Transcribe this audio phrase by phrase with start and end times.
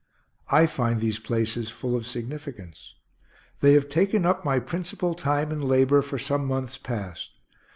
[0.49, 2.95] I find these places full of significance.
[3.59, 7.29] They have taken up my principal time and labor for some months past.